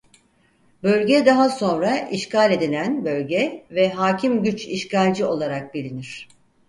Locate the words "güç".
4.43-4.65